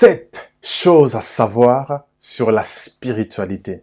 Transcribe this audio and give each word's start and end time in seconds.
Sept 0.00 0.52
choses 0.62 1.16
à 1.16 1.20
savoir 1.20 2.04
sur 2.20 2.52
la 2.52 2.62
spiritualité. 2.62 3.82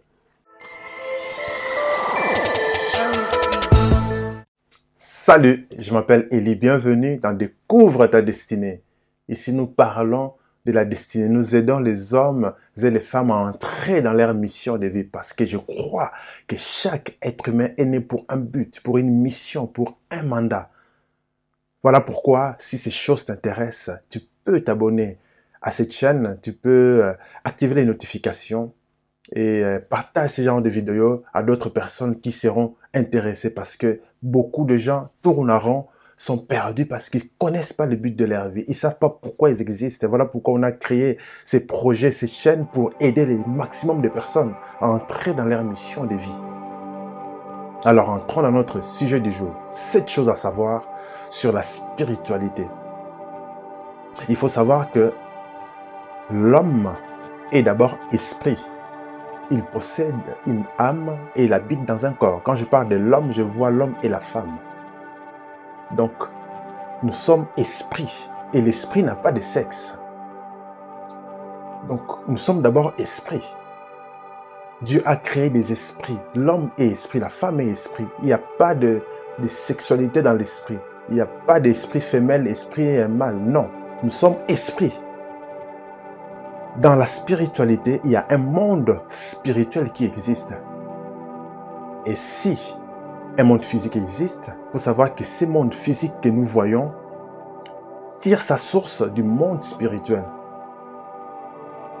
Salut, 4.94 5.68
je 5.78 5.92
m'appelle 5.92 6.26
Elie, 6.32 6.54
bienvenue 6.54 7.18
dans 7.18 7.34
Découvre 7.34 8.06
ta 8.06 8.22
destinée. 8.22 8.80
Ici 9.28 9.52
nous 9.52 9.66
parlons 9.66 10.32
de 10.64 10.72
la 10.72 10.86
destinée, 10.86 11.28
nous 11.28 11.54
aidons 11.54 11.80
les 11.80 12.14
hommes 12.14 12.54
et 12.78 12.88
les 12.88 12.98
femmes 12.98 13.30
à 13.30 13.34
entrer 13.34 14.00
dans 14.00 14.14
leur 14.14 14.32
mission 14.32 14.78
de 14.78 14.86
vie 14.86 15.04
parce 15.04 15.34
que 15.34 15.44
je 15.44 15.58
crois 15.58 16.12
que 16.46 16.56
chaque 16.56 17.18
être 17.20 17.50
humain 17.50 17.68
est 17.76 17.84
né 17.84 18.00
pour 18.00 18.24
un 18.30 18.38
but, 18.38 18.80
pour 18.80 18.96
une 18.96 19.20
mission, 19.20 19.66
pour 19.66 19.98
un 20.10 20.22
mandat. 20.22 20.70
Voilà 21.82 22.00
pourquoi 22.00 22.56
si 22.58 22.78
ces 22.78 22.90
choses 22.90 23.26
t'intéressent, 23.26 23.98
tu 24.08 24.20
peux 24.46 24.62
t'abonner 24.62 25.18
à 25.62 25.70
cette 25.70 25.92
chaîne, 25.92 26.38
tu 26.42 26.52
peux 26.52 27.04
euh, 27.04 27.12
activer 27.44 27.74
les 27.74 27.84
notifications 27.84 28.72
et 29.32 29.64
euh, 29.64 29.80
partage 29.80 30.30
ce 30.30 30.42
genre 30.42 30.62
de 30.62 30.68
vidéos 30.68 31.22
à 31.32 31.42
d'autres 31.42 31.70
personnes 31.70 32.20
qui 32.20 32.32
seront 32.32 32.74
intéressées 32.94 33.52
parce 33.52 33.76
que 33.76 34.00
beaucoup 34.22 34.64
de 34.64 34.76
gens 34.76 35.08
tournent 35.22 35.50
en 35.50 35.58
rond, 35.58 35.86
sont 36.16 36.38
perdus 36.38 36.86
parce 36.86 37.10
qu'ils 37.10 37.30
connaissent 37.38 37.72
pas 37.72 37.86
le 37.86 37.96
but 37.96 38.16
de 38.16 38.24
leur 38.24 38.48
vie. 38.48 38.64
Ils 38.68 38.74
savent 38.74 38.98
pas 38.98 39.10
pourquoi 39.10 39.50
ils 39.50 39.60
existent. 39.60 40.08
voilà 40.08 40.26
pourquoi 40.26 40.54
on 40.54 40.62
a 40.62 40.72
créé 40.72 41.18
ces 41.44 41.66
projets, 41.66 42.12
ces 42.12 42.26
chaînes 42.26 42.66
pour 42.72 42.90
aider 43.00 43.26
le 43.26 43.38
maximum 43.46 44.00
de 44.00 44.08
personnes 44.08 44.54
à 44.80 44.88
entrer 44.88 45.34
dans 45.34 45.44
leur 45.44 45.64
mission 45.64 46.04
de 46.04 46.14
vie. 46.14 46.40
Alors 47.84 48.08
entrons 48.10 48.42
dans 48.42 48.52
notre 48.52 48.82
sujet 48.82 49.20
du 49.20 49.30
jour. 49.30 49.54
Sept 49.70 50.08
choses 50.08 50.28
à 50.28 50.36
savoir 50.36 50.88
sur 51.28 51.52
la 51.52 51.62
spiritualité. 51.62 52.66
Il 54.28 54.36
faut 54.36 54.48
savoir 54.48 54.90
que 54.90 55.12
L'homme 56.30 56.92
est 57.52 57.62
d'abord 57.62 57.98
esprit. 58.10 58.58
Il 59.52 59.62
possède 59.62 60.14
une 60.44 60.64
âme 60.76 61.16
et 61.36 61.44
il 61.44 61.52
habite 61.52 61.84
dans 61.84 62.04
un 62.04 62.12
corps. 62.12 62.42
Quand 62.42 62.56
je 62.56 62.64
parle 62.64 62.88
de 62.88 62.96
l'homme, 62.96 63.32
je 63.32 63.42
vois 63.42 63.70
l'homme 63.70 63.94
et 64.02 64.08
la 64.08 64.18
femme. 64.18 64.56
Donc, 65.92 66.10
nous 67.04 67.12
sommes 67.12 67.46
esprit 67.56 68.28
et 68.52 68.60
l'esprit 68.60 69.04
n'a 69.04 69.14
pas 69.14 69.30
de 69.30 69.40
sexe. 69.40 70.00
Donc, 71.88 72.02
nous 72.26 72.36
sommes 72.36 72.60
d'abord 72.60 72.92
esprit. 72.98 73.54
Dieu 74.82 75.02
a 75.06 75.14
créé 75.14 75.48
des 75.48 75.70
esprits. 75.70 76.18
L'homme 76.34 76.70
est 76.76 76.88
esprit, 76.88 77.20
la 77.20 77.28
femme 77.28 77.60
est 77.60 77.68
esprit. 77.68 78.06
Il 78.18 78.26
n'y 78.26 78.32
a 78.32 78.40
pas 78.58 78.74
de, 78.74 79.00
sexualité 79.46 80.22
dans 80.22 80.34
l'esprit. 80.34 80.78
Il 81.08 81.14
n'y 81.14 81.20
a 81.20 81.26
pas 81.26 81.60
d'esprit 81.60 82.00
femelle, 82.00 82.48
esprit 82.48 83.06
mâle. 83.06 83.36
Non, 83.36 83.70
nous 84.02 84.10
sommes 84.10 84.36
esprit 84.48 84.92
dans 86.78 86.94
la 86.94 87.06
spiritualité, 87.06 88.00
il 88.04 88.10
y 88.10 88.16
a 88.16 88.26
un 88.30 88.36
monde 88.36 89.00
spirituel 89.08 89.90
qui 89.92 90.04
existe. 90.04 90.52
Et 92.04 92.14
si 92.14 92.76
un 93.38 93.44
monde 93.44 93.62
physique 93.62 93.96
existe, 93.96 94.50
il 94.50 94.72
faut 94.72 94.78
savoir 94.78 95.14
que 95.14 95.24
ce 95.24 95.44
monde 95.46 95.72
physique 95.72 96.20
que 96.22 96.28
nous 96.28 96.44
voyons 96.44 96.92
tire 98.20 98.42
sa 98.42 98.56
source 98.56 99.02
du 99.12 99.22
monde 99.22 99.62
spirituel. 99.62 100.24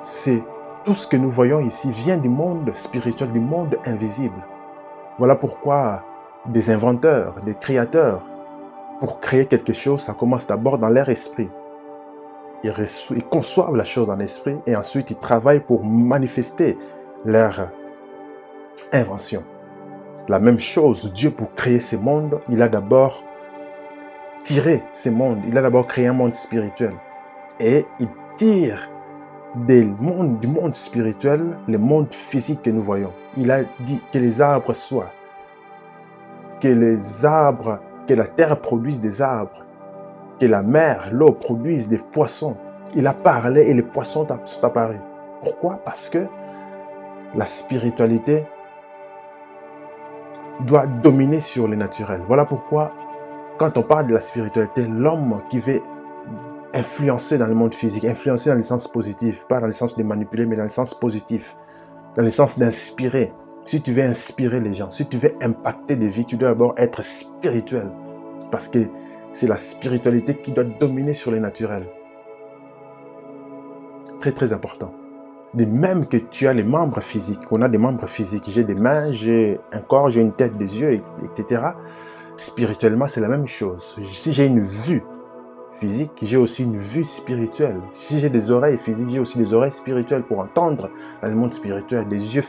C'est 0.02 0.44
tout 0.84 0.94
ce 0.94 1.06
que 1.06 1.16
nous 1.16 1.30
voyons 1.30 1.60
ici 1.60 1.90
vient 1.90 2.18
du 2.18 2.28
monde 2.28 2.70
spirituel, 2.74 3.32
du 3.32 3.40
monde 3.40 3.76
invisible. 3.86 4.44
Voilà 5.18 5.36
pourquoi 5.36 6.04
des 6.46 6.70
inventeurs, 6.70 7.34
des 7.44 7.54
créateurs, 7.54 8.22
pour 9.00 9.20
créer 9.20 9.46
quelque 9.46 9.72
chose, 9.72 10.00
ça 10.00 10.14
commence 10.14 10.46
d'abord 10.46 10.78
dans 10.78 10.88
leur 10.88 11.08
esprit 11.08 11.48
ils, 12.62 13.24
conçoivent 13.24 13.76
la 13.76 13.84
chose 13.84 14.10
en 14.10 14.18
esprit 14.20 14.56
et 14.66 14.76
ensuite 14.76 15.10
ils 15.10 15.18
travaillent 15.18 15.60
pour 15.60 15.84
manifester 15.84 16.78
leur 17.24 17.70
invention. 18.92 19.44
La 20.28 20.38
même 20.38 20.58
chose, 20.58 21.12
Dieu 21.12 21.30
pour 21.30 21.54
créer 21.54 21.78
ce 21.78 21.96
monde, 21.96 22.40
il 22.48 22.62
a 22.62 22.68
d'abord 22.68 23.22
tiré 24.44 24.82
ce 24.90 25.08
monde, 25.08 25.38
il 25.46 25.56
a 25.56 25.62
d'abord 25.62 25.86
créé 25.86 26.06
un 26.06 26.12
monde 26.12 26.34
spirituel. 26.34 26.94
Et 27.60 27.84
il 28.00 28.08
tire 28.36 28.90
des 29.54 29.84
mondes, 29.84 30.38
du 30.40 30.48
monde 30.48 30.74
spirituel 30.74 31.58
le 31.66 31.78
monde 31.78 32.12
physique 32.12 32.62
que 32.62 32.70
nous 32.70 32.82
voyons. 32.82 33.12
Il 33.36 33.50
a 33.50 33.62
dit 33.80 34.00
que 34.12 34.18
les 34.18 34.40
arbres 34.40 34.74
soient, 34.74 35.12
que 36.60 36.68
les 36.68 37.24
arbres, 37.24 37.80
que 38.06 38.14
la 38.14 38.26
terre 38.26 38.60
produise 38.60 39.00
des 39.00 39.22
arbres, 39.22 39.65
que 40.38 40.46
la 40.46 40.62
mer, 40.62 41.10
l'eau 41.12 41.32
produise 41.32 41.88
des 41.88 41.98
poissons. 41.98 42.56
Il 42.94 43.06
a 43.06 43.14
parlé 43.14 43.62
et 43.62 43.74
les 43.74 43.82
poissons 43.82 44.26
sont 44.44 44.64
apparus. 44.64 45.00
Pourquoi? 45.42 45.80
Parce 45.84 46.08
que 46.08 46.26
la 47.34 47.44
spiritualité 47.44 48.46
doit 50.60 50.86
dominer 50.86 51.40
sur 51.40 51.68
le 51.68 51.76
naturel. 51.76 52.22
Voilà 52.26 52.44
pourquoi, 52.44 52.92
quand 53.58 53.76
on 53.76 53.82
parle 53.82 54.06
de 54.06 54.14
la 54.14 54.20
spiritualité, 54.20 54.86
l'homme 54.86 55.42
qui 55.50 55.58
veut 55.58 55.82
influencer 56.72 57.38
dans 57.38 57.46
le 57.46 57.54
monde 57.54 57.74
physique, 57.74 58.04
influencer 58.04 58.50
dans 58.50 58.56
le 58.56 58.62
sens 58.62 58.88
positif, 58.88 59.44
pas 59.48 59.60
dans 59.60 59.66
le 59.66 59.72
sens 59.72 59.96
de 59.96 60.02
manipuler, 60.02 60.46
mais 60.46 60.56
dans 60.56 60.64
le 60.64 60.68
sens 60.68 60.94
positif, 60.94 61.56
dans 62.14 62.22
le 62.22 62.30
sens 62.30 62.58
d'inspirer. 62.58 63.32
Si 63.64 63.82
tu 63.82 63.92
veux 63.92 64.04
inspirer 64.04 64.60
les 64.60 64.74
gens, 64.74 64.90
si 64.90 65.06
tu 65.06 65.18
veux 65.18 65.34
impacter 65.42 65.96
des 65.96 66.08
vies, 66.08 66.24
tu 66.24 66.36
dois 66.36 66.50
d'abord 66.50 66.74
être 66.76 67.02
spirituel. 67.02 67.90
Parce 68.50 68.68
que 68.68 68.78
c'est 69.36 69.46
la 69.46 69.58
spiritualité 69.58 70.34
qui 70.34 70.50
doit 70.50 70.64
dominer 70.64 71.12
sur 71.12 71.30
le 71.30 71.38
naturel. 71.38 71.86
Très 74.18 74.32
très 74.32 74.54
important. 74.54 74.94
De 75.52 75.66
même 75.66 76.06
que 76.06 76.16
tu 76.16 76.48
as 76.48 76.54
les 76.54 76.62
membres 76.62 77.02
physiques, 77.02 77.42
on 77.50 77.60
a 77.60 77.68
des 77.68 77.76
membres 77.76 78.06
physiques, 78.06 78.44
j'ai 78.48 78.64
des 78.64 78.74
mains, 78.74 79.12
j'ai 79.12 79.60
un 79.72 79.80
corps, 79.80 80.08
j'ai 80.08 80.22
une 80.22 80.32
tête, 80.32 80.56
des 80.56 80.80
yeux, 80.80 81.02
etc. 81.22 81.62
Spirituellement, 82.38 83.06
c'est 83.06 83.20
la 83.20 83.28
même 83.28 83.46
chose. 83.46 83.98
Si 84.10 84.32
j'ai 84.32 84.46
une 84.46 84.62
vue 84.62 85.04
physique, 85.72 86.12
j'ai 86.22 86.38
aussi 86.38 86.64
une 86.64 86.78
vue 86.78 87.04
spirituelle. 87.04 87.76
Si 87.90 88.20
j'ai 88.20 88.30
des 88.30 88.50
oreilles 88.50 88.78
physiques, 88.78 89.10
j'ai 89.10 89.20
aussi 89.20 89.36
des 89.36 89.52
oreilles 89.52 89.72
spirituelles 89.72 90.22
pour 90.22 90.38
entendre 90.38 90.88
dans 91.20 91.28
le 91.28 91.34
monde 91.34 91.52
spirituel, 91.52 92.08
des 92.08 92.36
yeux 92.36 92.44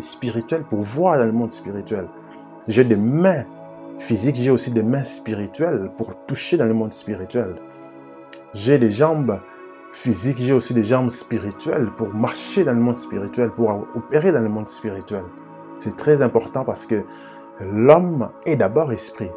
spirituels 0.00 0.62
pour 0.62 0.80
voir 0.80 1.18
dans 1.18 1.26
le 1.26 1.32
monde 1.32 1.52
spirituel. 1.52 2.08
J'ai 2.66 2.84
des 2.84 2.96
mains 2.96 3.44
physique, 4.00 4.36
j'ai 4.36 4.50
aussi 4.50 4.72
des 4.72 4.82
mains 4.82 5.04
spirituelles 5.04 5.90
pour 5.96 6.24
toucher 6.26 6.56
dans 6.56 6.64
le 6.64 6.74
monde 6.74 6.92
spirituel. 6.92 7.56
J'ai 8.54 8.78
des 8.78 8.90
jambes 8.90 9.40
physiques, 9.92 10.38
j'ai 10.40 10.52
aussi 10.52 10.74
des 10.74 10.84
jambes 10.84 11.10
spirituelles 11.10 11.90
pour 11.96 12.14
marcher 12.14 12.64
dans 12.64 12.72
le 12.72 12.80
monde 12.80 12.96
spirituel, 12.96 13.50
pour 13.50 13.68
opérer 13.94 14.32
dans 14.32 14.40
le 14.40 14.48
monde 14.48 14.68
spirituel. 14.68 15.24
C'est 15.78 15.96
très 15.96 16.22
important 16.22 16.64
parce 16.64 16.86
que 16.86 17.02
l'homme 17.60 18.30
est 18.46 18.56
d'abord 18.56 18.90
esprit. 18.92 19.30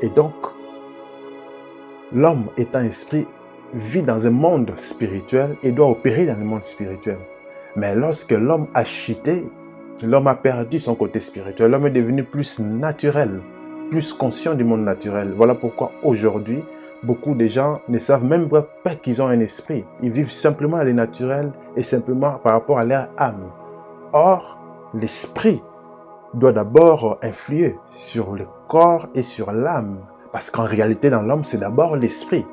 Et 0.00 0.08
donc, 0.08 0.34
l'homme 2.12 2.46
étant 2.56 2.80
esprit 2.80 3.26
vit 3.74 4.02
dans 4.02 4.26
un 4.26 4.30
monde 4.30 4.72
spirituel 4.76 5.56
et 5.62 5.72
doit 5.72 5.88
opérer 5.88 6.26
dans 6.26 6.38
le 6.38 6.44
monde 6.44 6.62
spirituel. 6.62 7.18
Mais 7.74 7.94
lorsque 7.94 8.32
l'homme 8.32 8.68
a 8.74 8.84
chuté, 8.84 9.44
L'homme 10.02 10.26
a 10.26 10.34
perdu 10.34 10.78
son 10.78 10.94
côté 10.94 11.20
spirituel. 11.20 11.70
L'homme 11.70 11.86
est 11.86 11.90
devenu 11.90 12.24
plus 12.24 12.58
naturel, 12.58 13.40
plus 13.90 14.12
conscient 14.12 14.54
du 14.54 14.64
monde 14.64 14.82
naturel. 14.82 15.32
Voilà 15.36 15.54
pourquoi 15.54 15.92
aujourd'hui, 16.02 16.64
beaucoup 17.04 17.34
de 17.34 17.46
gens 17.46 17.80
ne 17.88 17.98
savent 17.98 18.24
même 18.24 18.48
pas 18.48 18.94
qu'ils 18.96 19.22
ont 19.22 19.28
un 19.28 19.38
esprit. 19.38 19.84
Ils 20.02 20.10
vivent 20.10 20.32
simplement 20.32 20.78
à 20.78 20.84
le 20.84 20.92
naturel 20.92 21.52
et 21.76 21.82
simplement 21.82 22.38
par 22.38 22.54
rapport 22.54 22.78
à 22.78 22.84
leur 22.84 23.08
âme. 23.16 23.50
Or, 24.12 24.58
l'esprit 24.94 25.62
doit 26.34 26.52
d'abord 26.52 27.18
influer 27.22 27.76
sur 27.88 28.34
le 28.34 28.44
corps 28.68 29.06
et 29.14 29.22
sur 29.22 29.52
l'âme. 29.52 29.98
Parce 30.32 30.50
qu'en 30.50 30.64
réalité, 30.64 31.10
dans 31.10 31.22
l'homme, 31.22 31.44
c'est 31.44 31.58
d'abord 31.58 31.96
l'esprit, 31.96 32.44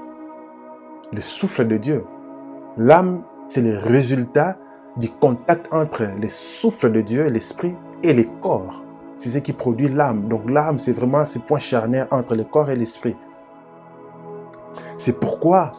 le 1.12 1.22
souffle 1.22 1.66
de 1.66 1.78
Dieu. 1.78 2.06
L'âme, 2.78 3.24
c'est 3.50 3.62
le 3.62 3.78
résultat 3.80 4.58
du 4.98 5.10
contact 5.10 5.68
entre 5.72 6.04
les 6.20 6.30
souffles 6.30 6.92
de 6.92 7.02
Dieu, 7.02 7.28
l'esprit 7.28 7.76
et 8.04 8.14
le 8.14 8.26
corps. 8.42 8.84
C'est 9.16 9.30
ce 9.30 9.38
qui 9.38 9.54
produit 9.54 9.88
l'âme. 9.88 10.28
Donc 10.28 10.50
l'âme, 10.50 10.80
c'est 10.80 10.94
vraiment 10.94 11.26
ce 11.26 11.40
point 11.40 11.60
charnière 11.60 12.08
entre 12.12 12.36
le 12.36 12.44
corps 12.44 12.70
et 12.70 12.76
l'esprit. 12.76 13.16
C'est 14.98 15.20
pourquoi, 15.20 15.74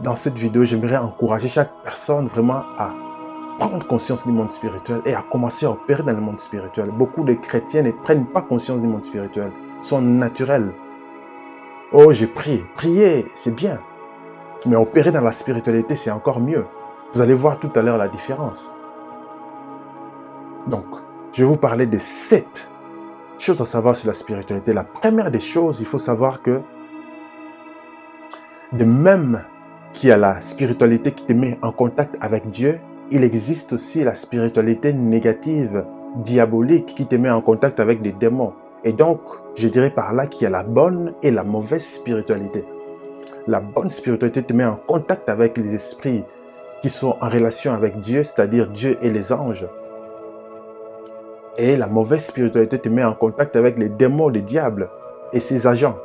dans 0.00 0.16
cette 0.16 0.36
vidéo, 0.36 0.64
j'aimerais 0.64 0.96
encourager 0.96 1.48
chaque 1.48 1.70
personne 1.82 2.26
vraiment 2.26 2.62
à 2.76 2.92
prendre 3.58 3.86
conscience 3.86 4.26
du 4.26 4.32
monde 4.32 4.50
spirituel 4.50 5.00
et 5.04 5.14
à 5.14 5.22
commencer 5.22 5.66
à 5.66 5.70
opérer 5.70 6.02
dans 6.02 6.12
le 6.12 6.20
monde 6.20 6.40
spirituel. 6.40 6.90
Beaucoup 6.90 7.24
de 7.24 7.34
chrétiens 7.34 7.82
ne 7.82 7.92
prennent 7.92 8.26
pas 8.26 8.42
conscience 8.42 8.80
du 8.80 8.88
monde 8.88 9.04
spirituel, 9.04 9.52
sont 9.78 10.02
naturels. 10.02 10.72
Oh, 11.92 12.12
j'ai 12.12 12.26
prié. 12.26 12.64
Prier, 12.74 13.26
c'est 13.34 13.54
bien. 13.54 13.78
Mais 14.66 14.76
opérer 14.76 15.12
dans 15.12 15.20
la 15.20 15.32
spiritualité, 15.32 15.94
c'est 15.94 16.10
encore 16.10 16.40
mieux. 16.40 16.64
Vous 17.14 17.20
allez 17.20 17.34
voir 17.34 17.60
tout 17.60 17.70
à 17.76 17.82
l'heure 17.82 17.96
la 17.96 18.08
différence. 18.08 18.72
Donc, 20.66 20.86
je 21.32 21.44
vais 21.44 21.48
vous 21.48 21.56
parler 21.56 21.86
de 21.86 21.98
sept 21.98 22.68
choses 23.38 23.60
à 23.60 23.64
savoir 23.64 23.94
sur 23.94 24.08
la 24.08 24.14
spiritualité. 24.14 24.72
La 24.72 24.84
première 24.84 25.30
des 25.30 25.40
choses, 25.40 25.78
il 25.80 25.86
faut 25.86 25.98
savoir 25.98 26.42
que 26.42 26.60
de 28.72 28.84
même 28.84 29.44
qu'il 29.92 30.08
y 30.08 30.12
a 30.12 30.16
la 30.16 30.40
spiritualité 30.40 31.12
qui 31.12 31.24
te 31.24 31.32
met 31.32 31.58
en 31.62 31.70
contact 31.70 32.16
avec 32.20 32.48
Dieu, 32.48 32.80
il 33.10 33.22
existe 33.22 33.74
aussi 33.74 34.02
la 34.02 34.14
spiritualité 34.14 34.92
négative, 34.92 35.86
diabolique, 36.16 36.94
qui 36.96 37.06
te 37.06 37.14
met 37.14 37.30
en 37.30 37.40
contact 37.40 37.78
avec 37.78 38.00
des 38.00 38.12
démons. 38.12 38.54
Et 38.82 38.92
donc, 38.92 39.20
je 39.54 39.68
dirais 39.68 39.90
par 39.90 40.14
là 40.14 40.26
qu'il 40.26 40.44
y 40.44 40.46
a 40.46 40.50
la 40.50 40.64
bonne 40.64 41.14
et 41.22 41.30
la 41.30 41.44
mauvaise 41.44 41.84
spiritualité. 41.84 42.64
La 43.46 43.60
bonne 43.60 43.90
spiritualité 43.90 44.42
te 44.42 44.52
met 44.52 44.64
en 44.64 44.76
contact 44.76 45.28
avec 45.28 45.56
les 45.58 45.74
esprits 45.74 46.24
qui 46.84 46.90
sont 46.90 47.16
en 47.22 47.30
relation 47.30 47.72
avec 47.72 47.98
Dieu, 48.00 48.22
c'est-à-dire 48.24 48.68
Dieu 48.68 48.98
et 49.00 49.08
les 49.08 49.32
anges. 49.32 49.66
Et 51.56 51.78
la 51.78 51.86
mauvaise 51.86 52.26
spiritualité 52.26 52.78
te 52.78 52.90
met 52.90 53.02
en 53.02 53.14
contact 53.14 53.56
avec 53.56 53.78
les 53.78 53.88
démons, 53.88 54.28
les 54.28 54.42
diables 54.42 54.90
et 55.32 55.40
ses 55.40 55.66
agents. 55.66 55.96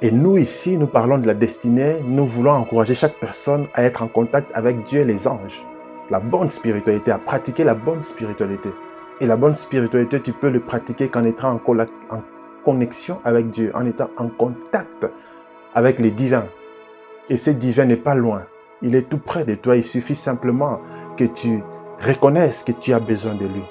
Et 0.00 0.10
nous 0.10 0.38
ici, 0.38 0.78
nous 0.78 0.86
parlons 0.86 1.18
de 1.18 1.26
la 1.26 1.34
destinée, 1.34 2.00
nous 2.02 2.24
voulons 2.24 2.52
encourager 2.52 2.94
chaque 2.94 3.20
personne 3.20 3.66
à 3.74 3.82
être 3.82 4.02
en 4.02 4.08
contact 4.08 4.50
avec 4.54 4.84
Dieu 4.84 5.00
et 5.00 5.04
les 5.04 5.28
anges. 5.28 5.62
La 6.08 6.20
bonne 6.20 6.48
spiritualité, 6.48 7.10
à 7.10 7.18
pratiquer 7.18 7.64
la 7.64 7.74
bonne 7.74 8.00
spiritualité. 8.00 8.70
Et 9.20 9.26
la 9.26 9.36
bonne 9.36 9.54
spiritualité, 9.54 10.20
tu 10.20 10.32
peux 10.32 10.48
le 10.48 10.60
pratiquer 10.60 11.08
qu'en 11.08 11.24
étant 11.24 11.52
en, 11.52 12.22
connexion 12.64 13.20
avec 13.26 13.50
Dieu, 13.50 13.70
en 13.74 13.84
étant 13.84 14.08
en 14.16 14.28
contact 14.28 15.06
avec 15.74 15.98
les 15.98 16.10
divins. 16.10 16.46
Et 17.28 17.36
ce 17.36 17.50
divin 17.50 17.84
n'est 17.84 17.96
pas 17.96 18.14
loin. 18.14 18.46
Il 18.82 18.94
est 18.94 19.08
tout 19.08 19.18
près 19.18 19.44
de 19.44 19.54
toi. 19.54 19.76
Il 19.76 19.84
suffit 19.84 20.14
simplement 20.14 20.80
que 21.16 21.24
tu 21.24 21.62
reconnaisses 22.00 22.62
que 22.62 22.72
tu 22.72 22.92
as 22.92 23.00
besoin 23.00 23.34
de 23.34 23.46
lui. 23.46 23.62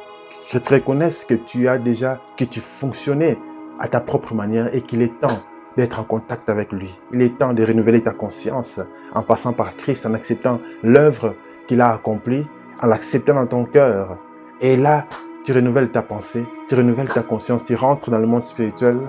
Que 0.52 0.58
tu 0.58 0.74
reconnaisses 0.74 1.26
que 1.26 1.34
tu 1.34 1.68
as 1.68 1.78
déjà, 1.78 2.22
que 2.38 2.44
tu 2.46 2.60
fonctionnais 2.60 3.38
à 3.80 3.88
ta 3.88 4.00
propre 4.02 4.34
manière 4.34 4.74
et 4.76 4.82
qu'il 4.82 5.02
est 5.02 5.20
temps 5.20 5.40
d'être 5.78 6.00
en 6.00 6.04
contact 6.04 6.50
avec 6.50 6.72
lui. 6.72 6.96
Il 7.14 7.22
est 7.22 7.38
temps 7.38 7.54
de 7.54 7.64
renouveler 7.64 8.02
ta 8.02 8.12
conscience 8.12 8.80
en 9.14 9.24
passant 9.24 9.54
par 9.54 9.76
Christ, 9.76 10.06
en 10.06 10.14
acceptant 10.14 10.60
l'œuvre 10.84 11.36
qu'il 11.68 11.82
a 11.82 11.94
accomplie, 11.94 12.46
en 12.82 12.88
l'acceptant 12.88 13.36
dans 13.36 13.48
ton 13.48 13.66
cœur. 13.66 14.18
Et 14.62 14.76
là, 14.76 15.06
tu 15.44 15.54
renouvelles 15.54 15.92
ta 15.92 16.02
pensée, 16.02 16.46
tu 16.68 16.76
renouvelles 16.76 17.10
ta 17.10 17.24
conscience, 17.24 17.64
tu 17.64 17.76
rentres 17.76 18.12
dans 18.12 18.18
le 18.18 18.28
monde 18.28 18.44
spirituel, 18.44 19.00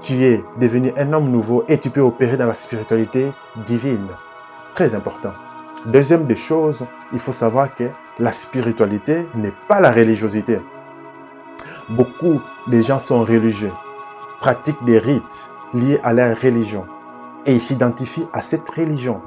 tu 0.00 0.22
es 0.24 0.42
devenu 0.60 0.92
un 0.96 1.12
homme 1.12 1.30
nouveau 1.30 1.64
et 1.68 1.78
tu 1.78 1.90
peux 1.90 2.00
opérer 2.00 2.36
dans 2.36 2.46
la 2.46 2.54
spiritualité 2.54 3.32
divine. 3.64 4.08
Très 4.76 4.94
important. 4.94 5.32
Deuxième 5.86 6.26
des 6.26 6.36
choses, 6.36 6.84
il 7.14 7.18
faut 7.18 7.32
savoir 7.32 7.74
que 7.74 7.84
la 8.18 8.30
spiritualité 8.30 9.26
n'est 9.34 9.54
pas 9.68 9.80
la 9.80 9.90
religiosité. 9.90 10.60
Beaucoup 11.88 12.42
de 12.66 12.82
gens 12.82 12.98
sont 12.98 13.24
religieux, 13.24 13.72
pratiquent 14.38 14.84
des 14.84 14.98
rites, 14.98 15.50
liés 15.72 15.98
à 16.02 16.12
leur 16.12 16.38
religion 16.38 16.84
et 17.46 17.54
ils 17.54 17.60
s'identifient 17.60 18.26
à 18.34 18.42
cette 18.42 18.68
religion. 18.68 19.22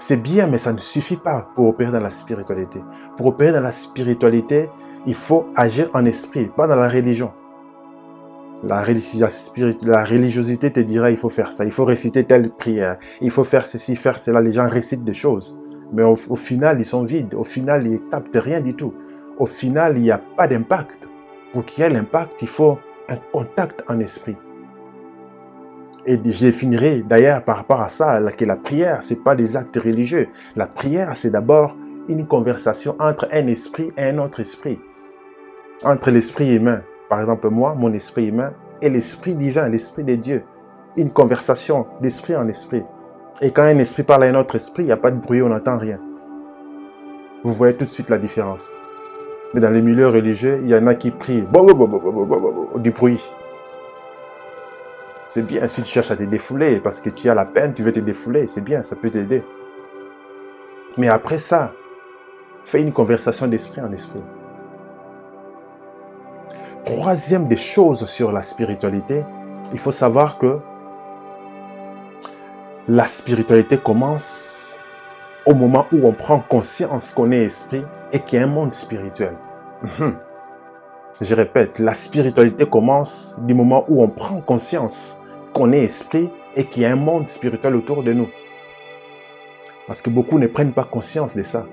C'est 0.00 0.20
bien, 0.20 0.48
mais 0.48 0.58
ça 0.58 0.72
ne 0.72 0.78
suffit 0.78 1.16
pas 1.16 1.50
pour 1.54 1.68
opérer 1.68 1.92
dans 1.92 2.00
la 2.00 2.10
spiritualité. 2.10 2.82
Pour 3.16 3.26
opérer 3.26 3.52
dans 3.52 3.60
la 3.60 3.70
spiritualité, 3.70 4.68
il 5.06 5.14
faut 5.14 5.46
agir 5.54 5.90
en 5.94 6.04
esprit, 6.06 6.46
pas 6.46 6.66
dans 6.66 6.74
la 6.74 6.88
religion. 6.88 7.32
La, 8.62 8.82
religiosité 8.82 10.70
te 10.70 10.80
dira 10.80 11.10
il 11.10 11.18
faut 11.18 11.28
faire 11.28 11.52
ça, 11.52 11.64
il 11.64 11.72
faut 11.72 11.84
réciter 11.84 12.24
telle 12.24 12.50
prière, 12.50 12.98
il 13.20 13.30
faut 13.30 13.44
faire 13.44 13.66
ceci, 13.66 13.94
faire 13.96 14.18
cela. 14.18 14.40
Les 14.40 14.52
gens 14.52 14.68
récitent 14.68 15.04
des 15.04 15.12
choses, 15.12 15.58
mais 15.92 16.02
au, 16.02 16.16
final, 16.36 16.80
ils 16.80 16.86
sont 16.86 17.04
vides. 17.04 17.34
Au 17.34 17.44
final, 17.44 17.86
ils 17.86 17.92
ne 17.92 18.10
captent 18.10 18.36
rien 18.36 18.60
du 18.60 18.74
tout. 18.74 18.94
Au 19.38 19.46
final, 19.46 19.96
il 19.96 20.02
n'y 20.02 20.10
a 20.10 20.18
pas 20.18 20.48
d'impact. 20.48 21.08
Pour 21.52 21.64
qu'il 21.64 21.84
y 21.84 21.86
ait 21.86 21.90
l'impact, 21.90 22.42
il 22.42 22.48
faut 22.48 22.78
un 23.08 23.16
contact 23.32 23.82
en 23.88 24.00
esprit. 24.00 24.36
Et 26.06 26.18
je 26.24 26.50
finirai 26.50 27.02
d'ailleurs 27.02 27.44
par 27.44 27.56
rapport 27.56 27.80
à 27.80 27.88
ça, 27.88 28.20
que 28.36 28.44
la 28.44 28.56
prière, 28.56 29.02
c'est 29.02 29.22
pas 29.22 29.34
des 29.34 29.56
actes 29.56 29.76
religieux. 29.76 30.28
La 30.56 30.66
prière, 30.66 31.16
c'est 31.16 31.30
d'abord 31.30 31.76
une 32.08 32.26
conversation 32.26 32.96
entre 32.98 33.28
un 33.32 33.46
esprit 33.46 33.90
et 33.96 34.04
un 34.04 34.18
autre 34.18 34.40
esprit. 34.40 34.78
Entre 35.82 36.10
l'esprit 36.10 36.54
humain, 36.56 36.82
par 37.14 37.20
exemple 37.20 37.48
moi, 37.48 37.76
mon 37.76 37.92
esprit 37.92 38.26
humain, 38.26 38.54
et 38.82 38.90
l'esprit 38.90 39.36
divin, 39.36 39.68
l'esprit 39.68 40.02
de 40.02 40.16
Dieu. 40.16 40.42
Une 40.96 41.12
conversation 41.12 41.86
d'esprit 42.00 42.34
en 42.34 42.48
esprit. 42.48 42.82
Et 43.40 43.52
quand 43.52 43.62
un 43.62 43.78
esprit 43.78 44.02
parle 44.02 44.24
à 44.24 44.26
un 44.26 44.34
autre 44.34 44.56
esprit, 44.56 44.82
il 44.82 44.86
n'y 44.86 44.92
a 44.92 44.96
pas 44.96 45.12
de 45.12 45.20
bruit, 45.20 45.40
on 45.40 45.48
n'entend 45.48 45.78
rien. 45.78 46.00
Vous 47.44 47.52
voyez 47.52 47.76
tout 47.76 47.84
de 47.84 47.88
suite 47.88 48.10
la 48.10 48.18
différence. 48.18 48.68
Mais 49.52 49.60
dans 49.60 49.70
les 49.70 49.80
milieux 49.80 50.08
religieux, 50.08 50.58
il 50.64 50.68
y 50.68 50.74
en 50.74 50.88
a 50.88 50.96
qui 50.96 51.12
prient 51.12 51.44
du 52.78 52.90
bruit. 52.90 53.24
C'est 55.28 55.46
bien 55.46 55.68
si 55.68 55.82
tu 55.82 55.88
cherches 55.88 56.10
à 56.10 56.16
te 56.16 56.24
défouler 56.24 56.80
parce 56.80 57.00
que 57.00 57.10
tu 57.10 57.28
as 57.28 57.34
la 57.36 57.44
peine, 57.44 57.74
tu 57.74 57.84
veux 57.84 57.92
te 57.92 58.00
défouler, 58.00 58.48
c'est 58.48 58.64
bien, 58.64 58.82
ça 58.82 58.96
peut 58.96 59.10
t'aider. 59.10 59.44
Mais 60.98 61.06
après 61.06 61.38
ça, 61.38 61.74
fais 62.64 62.82
une 62.82 62.92
conversation 62.92 63.46
d'esprit 63.46 63.82
en 63.82 63.92
esprit. 63.92 64.24
Troisième 66.84 67.46
des 67.46 67.56
choses 67.56 68.04
sur 68.04 68.30
la 68.30 68.42
spiritualité, 68.42 69.24
il 69.72 69.78
faut 69.78 69.90
savoir 69.90 70.36
que 70.36 70.58
la 72.88 73.06
spiritualité 73.06 73.78
commence 73.78 74.78
au 75.46 75.54
moment 75.54 75.86
où 75.92 76.06
on 76.06 76.12
prend 76.12 76.40
conscience 76.40 77.14
qu'on 77.14 77.32
est 77.32 77.44
esprit 77.44 77.82
et 78.12 78.20
qu'il 78.20 78.38
y 78.38 78.42
a 78.42 78.44
un 78.44 78.50
monde 78.50 78.74
spirituel. 78.74 79.34
Mhm. 79.82 80.18
Je 81.22 81.34
répète, 81.34 81.78
la 81.78 81.94
spiritualité 81.94 82.66
commence 82.66 83.36
du 83.42 83.54
moment 83.54 83.86
où 83.88 84.02
on 84.02 84.08
prend 84.08 84.40
conscience 84.40 85.20
qu'on 85.54 85.72
est 85.72 85.84
esprit 85.84 86.30
et 86.54 86.64
qu'il 86.64 86.82
y 86.82 86.86
a 86.86 86.92
un 86.92 86.96
monde 86.96 87.30
spirituel 87.30 87.76
autour 87.76 88.02
de 88.02 88.12
nous. 88.12 88.28
Parce 89.86 90.02
que 90.02 90.10
beaucoup 90.10 90.38
ne 90.38 90.48
prennent 90.48 90.72
pas 90.72 90.84
conscience 90.84 91.34
de 91.34 91.42
ça. 91.42 91.64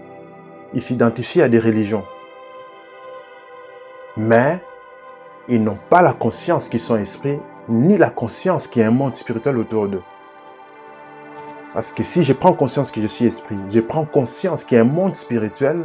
Ils 0.73 0.81
s'identifient 0.81 1.41
à 1.41 1.49
des 1.49 1.59
religions. 1.59 2.03
Mais 4.15 4.61
ils 5.51 5.61
n'ont 5.61 5.77
pas 5.89 6.01
la 6.01 6.13
conscience 6.13 6.69
qu'ils 6.69 6.79
sont 6.79 6.95
esprits, 6.95 7.37
ni 7.67 7.97
la 7.97 8.09
conscience 8.09 8.67
qu'il 8.67 8.81
y 8.81 8.85
a 8.85 8.87
un 8.87 8.91
monde 8.91 9.17
spirituel 9.17 9.57
autour 9.57 9.89
d'eux. 9.89 10.01
Parce 11.73 11.91
que 11.91 12.03
si 12.03 12.23
je 12.23 12.31
prends 12.31 12.53
conscience 12.53 12.89
que 12.89 13.01
je 13.01 13.07
suis 13.07 13.25
esprit, 13.25 13.57
je 13.67 13.81
prends 13.81 14.05
conscience 14.05 14.63
qu'il 14.63 14.77
y 14.77 14.79
a 14.79 14.83
un 14.83 14.87
monde 14.87 15.13
spirituel, 15.13 15.83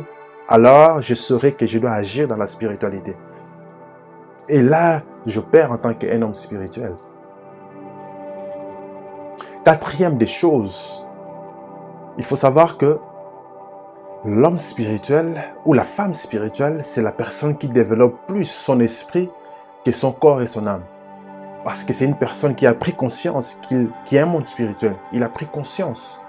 alors 0.48 1.02
je 1.02 1.14
saurai 1.14 1.52
que 1.52 1.66
je 1.66 1.80
dois 1.80 1.90
agir 1.90 2.28
dans 2.28 2.36
la 2.36 2.46
spiritualité. 2.46 3.16
Et 4.48 4.62
là, 4.62 5.02
je 5.26 5.40
perds 5.40 5.72
en 5.72 5.78
tant 5.78 5.94
qu'un 5.94 6.22
homme 6.22 6.34
spirituel. 6.34 6.94
Quatrième 9.64 10.16
des 10.16 10.26
choses, 10.26 11.04
il 12.18 12.24
faut 12.24 12.36
savoir 12.36 12.78
que 12.78 13.00
l'homme 14.24 14.58
spirituel 14.58 15.42
ou 15.64 15.72
la 15.72 15.82
femme 15.82 16.14
spirituelle, 16.14 16.82
c'est 16.84 17.02
la 17.02 17.10
personne 17.10 17.58
qui 17.58 17.68
développe 17.68 18.14
plus 18.28 18.44
son 18.44 18.78
esprit 18.78 19.28
son 19.94 20.12
corps 20.12 20.42
et 20.42 20.46
son 20.46 20.66
âme. 20.66 20.82
Parce 21.64 21.84
que 21.84 21.92
c'est 21.92 22.04
une 22.04 22.16
personne 22.16 22.54
qui 22.54 22.66
a 22.66 22.74
pris 22.74 22.92
conscience 22.92 23.60
qu'il 23.68 23.90
y 24.12 24.18
a 24.18 24.22
un 24.22 24.26
monde 24.26 24.46
spirituel. 24.46 24.96
Il 25.12 25.22
a 25.22 25.28
pris 25.28 25.46
conscience. 25.46 26.24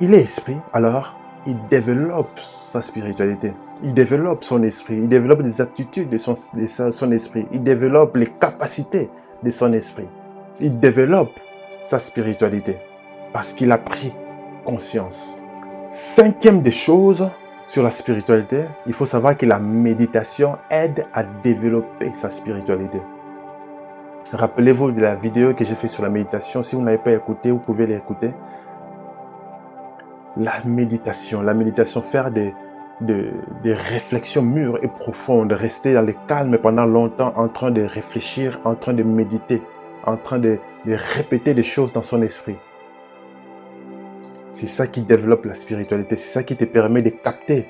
Il 0.00 0.14
est 0.14 0.22
esprit, 0.22 0.56
alors 0.72 1.14
il 1.46 1.56
développe 1.68 2.38
sa 2.38 2.82
spiritualité. 2.82 3.52
Il 3.82 3.94
développe 3.94 4.44
son 4.44 4.62
esprit. 4.62 4.94
Il 4.94 5.08
développe 5.08 5.42
des 5.42 5.60
aptitudes 5.60 6.08
de 6.08 6.18
son, 6.18 6.34
de 6.54 6.90
son 6.90 7.12
esprit. 7.12 7.46
Il 7.52 7.62
développe 7.62 8.16
les 8.16 8.26
capacités 8.26 9.10
de 9.42 9.50
son 9.50 9.72
esprit. 9.72 10.06
Il 10.60 10.78
développe 10.78 11.40
sa 11.80 11.98
spiritualité 11.98 12.78
parce 13.32 13.52
qu'il 13.52 13.72
a 13.72 13.78
pris 13.78 14.12
conscience. 14.64 15.42
Cinquième 15.88 16.62
des 16.62 16.70
choses 16.70 17.28
sur 17.72 17.82
la 17.82 17.90
spiritualité, 17.90 18.66
il 18.84 18.92
faut 18.92 19.06
savoir 19.06 19.34
que 19.34 19.46
la 19.46 19.58
méditation 19.58 20.58
aide 20.68 21.06
à 21.14 21.24
développer 21.24 22.12
sa 22.12 22.28
spiritualité. 22.28 23.00
Rappelez-vous 24.30 24.90
de 24.90 25.00
la 25.00 25.14
vidéo 25.14 25.54
que 25.54 25.64
j'ai 25.64 25.74
fait 25.74 25.88
sur 25.88 26.02
la 26.02 26.10
méditation. 26.10 26.62
Si 26.62 26.76
vous 26.76 26.82
n'avez 26.82 26.98
pas 26.98 27.12
écouté, 27.12 27.50
vous 27.50 27.60
pouvez 27.60 27.86
l'écouter. 27.86 28.34
La 30.36 30.52
méditation, 30.66 31.40
la 31.40 31.54
méditation, 31.54 32.02
faire 32.02 32.30
des, 32.30 32.52
des, 33.00 33.30
des, 33.62 33.72
réflexions 33.72 34.42
mûres 34.42 34.78
et 34.82 34.88
profondes, 34.88 35.52
rester 35.52 35.94
dans 35.94 36.02
le 36.02 36.14
calme 36.28 36.58
pendant 36.58 36.84
longtemps 36.84 37.32
en 37.36 37.48
train 37.48 37.70
de 37.70 37.80
réfléchir, 37.80 38.60
en 38.64 38.74
train 38.74 38.92
de 38.92 39.02
méditer, 39.02 39.62
en 40.04 40.18
train 40.18 40.38
de, 40.38 40.58
de 40.84 40.94
répéter 41.16 41.54
des 41.54 41.62
choses 41.62 41.94
dans 41.94 42.02
son 42.02 42.20
esprit. 42.20 42.58
C'est 44.52 44.68
ça 44.68 44.86
qui 44.86 45.00
développe 45.00 45.46
la 45.46 45.54
spiritualité, 45.54 46.14
c'est 46.16 46.28
ça 46.28 46.42
qui 46.42 46.56
te 46.56 46.66
permet 46.66 47.00
de 47.00 47.08
capter 47.08 47.68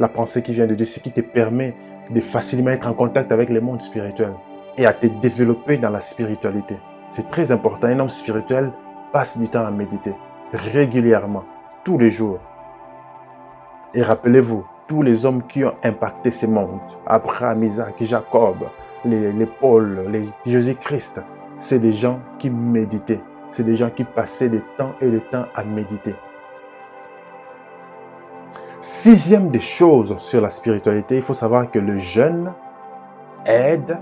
la 0.00 0.08
pensée 0.08 0.42
qui 0.42 0.54
vient 0.54 0.66
de 0.66 0.74
Dieu, 0.74 0.86
c'est 0.86 1.02
qui 1.02 1.12
te 1.12 1.20
permet 1.20 1.74
de 2.08 2.20
facilement 2.20 2.70
être 2.70 2.88
en 2.88 2.94
contact 2.94 3.32
avec 3.32 3.50
le 3.50 3.60
monde 3.60 3.82
spirituel 3.82 4.32
et 4.78 4.86
à 4.86 4.94
te 4.94 5.06
développer 5.06 5.76
dans 5.76 5.90
la 5.90 6.00
spiritualité. 6.00 6.78
C'est 7.10 7.28
très 7.28 7.52
important. 7.52 7.88
Un 7.88 8.00
homme 8.00 8.08
spirituel 8.08 8.72
passe 9.12 9.36
du 9.36 9.46
temps 9.50 9.66
à 9.66 9.70
méditer 9.70 10.14
régulièrement, 10.54 11.44
tous 11.84 11.98
les 11.98 12.10
jours. 12.10 12.38
Et 13.92 14.02
rappelez-vous, 14.02 14.64
tous 14.88 15.02
les 15.02 15.26
hommes 15.26 15.42
qui 15.46 15.66
ont 15.66 15.74
impacté 15.82 16.30
ce 16.30 16.46
monde, 16.46 16.80
Abraham, 17.06 17.62
Isaac, 17.62 17.96
Jacob, 18.00 18.56
les, 19.04 19.32
les 19.32 19.46
Paul, 19.46 20.06
les 20.10 20.30
Jésus-Christ, 20.46 21.20
c'est 21.58 21.78
des 21.78 21.92
gens 21.92 22.20
qui 22.38 22.48
méditaient. 22.48 23.20
C'est 23.50 23.64
des 23.64 23.76
gens 23.76 23.90
qui 23.90 24.04
passaient 24.04 24.48
des 24.48 24.62
temps 24.76 24.94
et 25.00 25.10
des 25.10 25.20
temps 25.20 25.46
à 25.54 25.64
méditer. 25.64 26.14
Sixième 28.80 29.50
des 29.50 29.60
choses 29.60 30.16
sur 30.18 30.40
la 30.40 30.50
spiritualité, 30.50 31.16
il 31.16 31.22
faut 31.22 31.34
savoir 31.34 31.70
que 31.70 31.78
le 31.78 31.98
jeûne 31.98 32.52
aide 33.44 33.98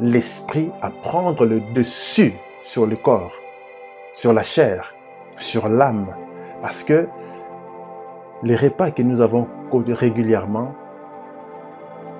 l'esprit 0.00 0.70
à 0.80 0.90
prendre 0.90 1.44
le 1.44 1.60
dessus 1.60 2.34
sur 2.62 2.86
le 2.86 2.96
corps, 2.96 3.32
sur 4.12 4.32
la 4.32 4.42
chair, 4.42 4.94
sur 5.36 5.68
l'âme. 5.68 6.14
Parce 6.60 6.82
que 6.82 7.08
les 8.42 8.56
repas 8.56 8.90
que 8.90 9.02
nous 9.02 9.20
avons 9.20 9.48
régulièrement 9.92 10.74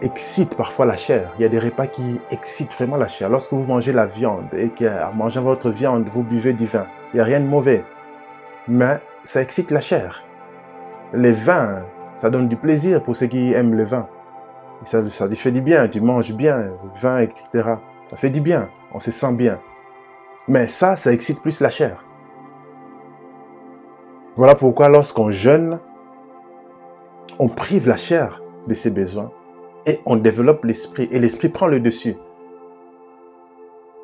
excitent 0.02 0.56
parfois 0.56 0.84
la 0.84 0.96
chair. 0.96 1.32
Il 1.38 1.42
y 1.42 1.44
a 1.44 1.48
des 1.48 1.58
repas 1.58 1.86
qui 1.86 2.20
excitent 2.30 2.74
vraiment 2.74 2.96
la 2.96 3.08
chair. 3.08 3.28
Lorsque 3.28 3.52
vous 3.52 3.64
mangez 3.64 3.92
la 3.92 4.06
viande 4.06 4.52
et 4.52 4.70
qu'en 4.70 5.12
mangeant 5.14 5.42
votre 5.42 5.70
viande, 5.70 6.08
vous 6.08 6.22
buvez 6.22 6.52
du 6.52 6.66
vin, 6.66 6.86
il 7.12 7.16
n'y 7.16 7.20
a 7.20 7.24
rien 7.24 7.40
de 7.40 7.46
mauvais. 7.46 7.84
Mais 8.68 9.00
ça 9.24 9.40
excite 9.40 9.70
la 9.70 9.80
chair. 9.80 10.22
Les 11.14 11.32
vins, 11.32 11.84
ça 12.14 12.30
donne 12.30 12.48
du 12.48 12.56
plaisir 12.56 13.02
pour 13.02 13.16
ceux 13.16 13.26
qui 13.26 13.52
aiment 13.52 13.74
le 13.74 13.84
vin. 13.84 14.08
Ça, 14.84 15.08
ça 15.10 15.28
fait 15.30 15.52
du 15.52 15.60
bien, 15.60 15.86
tu 15.88 16.00
manges 16.00 16.32
bien, 16.32 16.70
vin, 16.96 17.18
etc. 17.18 17.48
Ça 18.10 18.16
fait 18.16 18.30
du 18.30 18.40
bien, 18.40 18.68
on 18.92 18.98
se 18.98 19.10
sent 19.10 19.32
bien. 19.34 19.60
Mais 20.48 20.66
ça, 20.66 20.96
ça 20.96 21.12
excite 21.12 21.40
plus 21.40 21.60
la 21.60 21.70
chair. 21.70 22.04
Voilà 24.34 24.54
pourquoi 24.54 24.88
lorsqu'on 24.88 25.30
jeûne, 25.30 25.78
on 27.38 27.48
prive 27.48 27.86
la 27.86 27.96
chair 27.96 28.42
de 28.66 28.74
ses 28.74 28.90
besoins 28.90 29.30
et 29.86 30.00
on 30.06 30.16
développe 30.16 30.64
l'esprit 30.64 31.08
et 31.10 31.18
l'esprit 31.18 31.48
prend 31.48 31.66
le 31.66 31.80
dessus. 31.80 32.16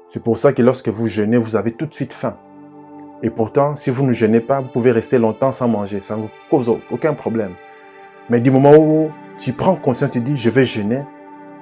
C'est 0.06 0.22
pour 0.22 0.38
ça 0.38 0.52
que 0.52 0.62
lorsque 0.62 0.88
vous 0.88 1.06
jeûnez, 1.06 1.36
vous 1.36 1.56
avez 1.56 1.72
tout 1.72 1.86
de 1.86 1.94
suite 1.94 2.12
faim. 2.12 2.36
Et 3.22 3.30
pourtant, 3.30 3.76
si 3.76 3.90
vous 3.90 4.06
ne 4.06 4.12
jeûnez 4.12 4.40
pas, 4.40 4.60
vous 4.60 4.68
pouvez 4.68 4.90
rester 4.90 5.18
longtemps 5.18 5.52
sans 5.52 5.68
manger. 5.68 6.00
Ça 6.00 6.16
ne 6.16 6.22
vous 6.22 6.30
cause 6.50 6.72
aucun 6.90 7.14
problème. 7.14 7.54
Mais 8.30 8.40
du 8.40 8.50
moment 8.50 8.74
où 8.76 9.10
tu 9.36 9.52
prends 9.52 9.76
conscience, 9.76 10.12
tu 10.12 10.20
dis, 10.20 10.36
je 10.36 10.50
vais 10.50 10.64
jeûner, 10.64 11.02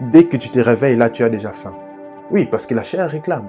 dès 0.00 0.24
que 0.24 0.36
tu 0.36 0.50
te 0.50 0.58
réveilles, 0.58 0.96
là, 0.96 1.10
tu 1.10 1.24
as 1.24 1.28
déjà 1.28 1.52
faim. 1.52 1.74
Oui, 2.30 2.46
parce 2.46 2.66
que 2.66 2.74
la 2.74 2.82
chair 2.82 3.10
réclame. 3.10 3.48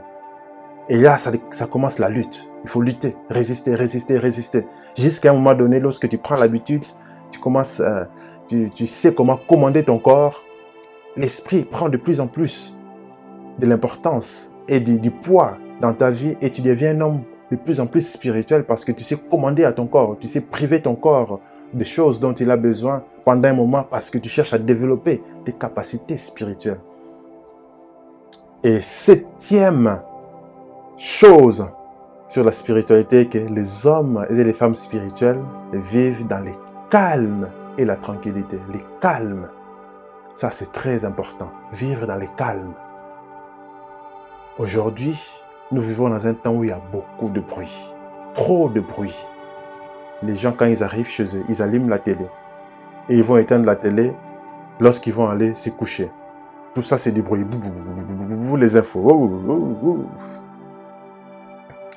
Et 0.90 0.98
là, 0.98 1.18
ça, 1.18 1.68
commence 1.68 2.00
la 2.00 2.10
lutte. 2.10 2.50
Il 2.64 2.70
faut 2.70 2.82
lutter, 2.82 3.16
résister, 3.30 3.76
résister, 3.76 4.18
résister. 4.18 4.68
Jusqu'à 4.98 5.32
un 5.32 5.34
moment 5.34 5.54
donné, 5.54 5.80
lorsque 5.80 6.08
tu 6.08 6.18
prends 6.18 6.38
l'habitude, 6.38 6.86
tu 7.30 7.40
commences, 7.40 7.82
euh, 7.82 8.06
tu 8.48 8.88
sais 8.88 9.14
comment 9.14 9.36
commander 9.36 9.84
ton 9.84 10.00
corps, 10.00 10.44
l'esprit 11.18 11.64
prend 11.64 11.90
de 11.90 11.98
plus 11.98 12.20
en 12.20 12.28
plus 12.28 12.78
de 13.60 13.66
l'importance 13.66 14.52
et 14.68 14.80
du, 14.80 15.12
poids 15.12 15.58
dans 15.82 15.94
ta 15.94 16.10
vie 16.12 16.36
et 16.42 16.52
tu 16.52 16.62
deviens 16.62 16.96
un 16.96 17.02
homme 17.02 17.22
de 17.52 17.56
plus 17.56 17.80
en 17.80 17.88
plus 17.88 18.08
spirituel 18.08 18.66
parce 18.66 18.86
que 18.86 18.92
tu 18.92 19.04
sais 19.04 19.18
commander 19.18 19.64
à 19.64 19.72
ton 19.72 19.88
corps, 19.88 20.18
tu 20.20 20.28
sais 20.28 20.42
priver 20.42 20.82
ton 20.82 20.96
corps 20.96 21.40
des 21.74 21.86
choses 21.86 22.20
dont 22.20 22.34
il 22.34 22.50
a 22.52 22.58
besoin 22.58 23.04
pendant 23.26 23.50
un 23.50 23.54
moment 23.54 23.84
parce 23.84 24.10
que 24.10 24.18
tu 24.18 24.30
cherches 24.30 24.54
à 24.54 24.58
développer 24.58 25.22
tes 25.44 25.54
capacités 25.54 26.18
spirituelles. 26.18 26.80
Et 28.64 28.80
septième 28.82 30.02
chose 30.98 31.66
sur 32.26 32.44
la 32.44 32.52
spiritualité, 32.52 33.28
que 33.28 33.38
les 33.38 33.88
hommes 33.88 34.26
et 34.30 34.44
les 34.44 34.54
femmes 34.54 34.76
spirituelles 34.76 35.40
vivent 35.72 36.28
dans 36.28 36.44
les 36.44 36.56
calmes 36.90 37.50
et 37.78 37.86
la 37.86 37.96
tranquillité. 37.96 38.58
Les 38.74 38.84
calmes 39.00 39.48
ça, 40.38 40.52
c'est 40.52 40.72
très 40.72 41.04
important. 41.04 41.50
Vivre 41.72 42.06
dans 42.06 42.16
le 42.16 42.28
calme. 42.38 42.74
Aujourd'hui, 44.60 45.20
nous 45.72 45.82
vivons 45.82 46.10
dans 46.10 46.28
un 46.28 46.36
temps 46.36 46.54
où 46.54 46.64
il 46.64 46.70
y 46.70 46.74
a 46.74 46.80
beaucoup 46.92 47.32
de 47.32 47.40
bruit. 47.40 47.76
Trop 48.36 48.70
de 48.70 48.80
bruit. 48.80 49.18
Les 50.22 50.36
gens, 50.36 50.54
quand 50.56 50.68
ils 50.68 50.84
arrivent 50.84 51.10
chez 51.10 51.36
eux, 51.36 51.44
ils 51.50 51.64
allument 51.64 51.90
la 51.90 51.98
télé. 51.98 52.28
Et 53.10 53.16
ils 53.16 53.24
vont 53.24 53.38
éteindre 53.38 53.66
la 53.66 53.76
télé 53.76 54.14
lorsqu'ils 54.80 55.14
vont 55.14 55.28
aller 55.28 55.56
se 55.56 55.72
coucher. 55.72 56.12
Tout 56.76 56.84
ça, 56.84 57.00
c'est 57.00 57.12
du 57.12 57.24
bruit. 57.24 57.44
Les 58.60 58.76
infos. 58.76 59.42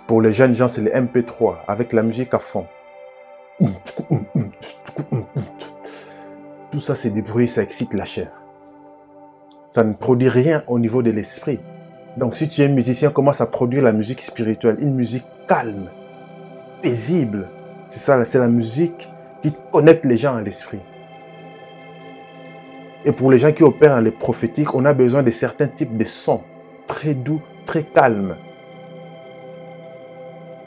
Pour 0.06 0.23
les 0.23 0.32
jeunes 0.32 0.54
gens, 0.54 0.68
c'est 0.68 0.80
les 0.80 0.92
MP3 0.92 1.56
avec 1.68 1.92
la 1.92 2.02
musique 2.02 2.32
à 2.32 2.38
fond. 2.38 2.66
Tout 6.71 6.81
ça, 6.81 6.95
c'est 6.95 7.11
du 7.11 7.23
bruit, 7.23 7.49
ça 7.49 7.62
excite 7.62 7.95
la 7.95 8.05
chair. 8.05 8.31
Ça 9.71 9.83
ne 9.83 9.93
produit 9.93 10.29
rien 10.29 10.62
au 10.69 10.79
niveau 10.79 11.03
de 11.03 11.11
l'esprit. 11.11 11.59
Donc 12.17 12.37
si 12.37 12.49
tu 12.49 12.62
es 12.62 12.69
musicien, 12.69 13.11
commence 13.11 13.41
à 13.41 13.47
produire 13.47 13.83
la 13.83 13.93
musique 13.93 14.21
spirituelle, 14.21 14.77
une 14.81 14.95
musique 14.95 15.27
calme, 15.49 15.91
paisible. 16.81 17.50
C'est 17.89 17.99
ça, 17.99 18.25
c'est 18.25 18.39
la 18.39 18.49
musique 18.49 19.09
qui 19.43 19.53
connecte 19.73 20.05
les 20.05 20.17
gens 20.17 20.37
à 20.37 20.43
l'esprit. 20.43 20.81
Et 23.05 23.12
pour 23.12 23.33
les 23.33 23.39
gens 23.39 23.53
qui 23.53 23.65
opèrent 23.65 23.97
dans 23.97 24.05
les 24.05 24.11
prophétiques, 24.11 24.75
on 24.75 24.85
a 24.85 24.93
besoin 24.93 25.23
de 25.23 25.31
certains 25.31 25.69
types 25.69 25.97
de 25.97 26.05
sons, 26.05 26.43
très 26.87 27.15
doux, 27.15 27.41
très 27.65 27.83
calmes. 27.83 28.37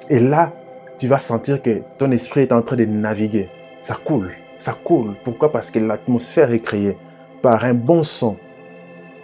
Et 0.09 0.19
là, 0.19 0.51
tu 0.97 1.07
vas 1.07 1.17
sentir 1.17 1.61
que 1.61 1.81
ton 1.97 2.11
esprit 2.11 2.41
est 2.41 2.51
en 2.51 2.61
train 2.61 2.75
de 2.75 2.85
naviguer. 2.85 3.49
Ça 3.79 3.95
coule 3.95 4.33
ça 4.63 4.73
coule. 4.73 5.15
Pourquoi? 5.25 5.51
Parce 5.51 5.71
que 5.71 5.79
l'atmosphère 5.79 6.53
est 6.53 6.61
créée 6.61 6.97
par 7.41 7.65
un 7.65 7.73
bon 7.73 8.01
son, 8.01 8.37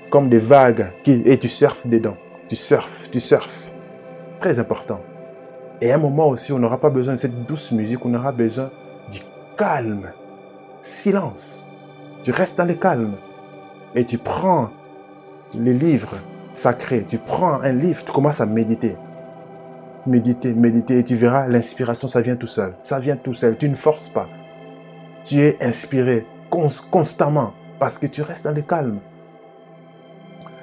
comme 0.09 0.27
des 0.27 0.37
vagues, 0.37 0.91
qui, 1.03 1.21
et 1.23 1.39
tu 1.39 1.47
surfes 1.47 1.87
dedans. 1.87 2.17
Tu 2.49 2.57
surfes, 2.57 3.09
tu 3.09 3.21
surfes. 3.21 3.71
Très 4.41 4.59
important. 4.59 4.99
Et 5.79 5.93
à 5.93 5.95
un 5.95 5.97
moment 5.97 6.27
aussi, 6.27 6.51
on 6.51 6.59
n'aura 6.59 6.77
pas 6.77 6.89
besoin 6.89 7.13
de 7.13 7.19
cette 7.19 7.45
douce 7.45 7.71
musique, 7.71 8.05
on 8.05 8.13
aura 8.13 8.33
besoin 8.33 8.69
du 9.09 9.19
calme. 9.57 10.11
Silence. 10.81 11.69
Tu 12.21 12.31
restes 12.31 12.57
dans 12.57 12.65
le 12.65 12.73
calme. 12.73 13.15
Et 13.95 14.03
tu 14.03 14.17
prends 14.17 14.71
les 15.53 15.73
livres 15.73 16.17
sacrés, 16.51 17.05
tu 17.07 17.17
prends 17.17 17.61
un 17.61 17.71
livre, 17.71 18.03
tu 18.03 18.11
commences 18.11 18.41
à 18.41 18.45
méditer. 18.45 18.97
Méditer, 20.05 20.53
méditer, 20.53 20.99
et 20.99 21.03
tu 21.05 21.15
verras, 21.15 21.47
l'inspiration, 21.47 22.09
ça 22.09 22.19
vient 22.19 22.35
tout 22.35 22.47
seul. 22.47 22.73
Ça 22.81 22.99
vient 22.99 23.15
tout 23.15 23.33
seul. 23.33 23.57
Tu 23.57 23.69
ne 23.69 23.75
forces 23.75 24.09
pas 24.09 24.27
tu 25.29 25.41
es 25.41 25.57
inspiré 25.61 26.25
constamment 26.49 27.53
parce 27.77 27.99
que 27.99 28.07
tu 28.07 28.23
restes 28.23 28.45
dans 28.45 28.51
le 28.51 28.63
calme. 28.63 28.97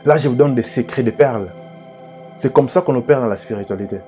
Là, 0.04 0.18
je 0.18 0.28
vous 0.28 0.34
donne 0.34 0.56
des 0.56 0.64
secrets, 0.64 1.04
des 1.04 1.12
perles. 1.12 1.52
C'est 2.36 2.52
comme 2.52 2.68
ça 2.68 2.80
qu'on 2.80 2.96
opère 2.96 3.20
dans 3.20 3.28
la 3.28 3.36
spiritualité. 3.36 4.00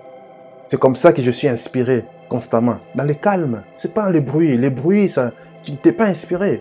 C'est 0.67 0.81
comme 0.81 0.97
ça 0.97 1.13
que 1.13 1.23
je 1.23 1.31
suis 1.31 1.47
inspiré 1.47 2.05
constamment, 2.29 2.79
dans 2.97 3.05
le 3.05 3.15
calme. 3.15 3.63
C'est 3.77 3.95
pas 3.95 4.11
le 4.11 4.21
bruit. 4.21 4.57
Les 4.57 4.69
bruits, 4.69 5.09
ça, 5.09 5.31
tu 5.63 5.77
t'es 5.77 5.93
pas 5.93 6.07
inspiré. 6.07 6.61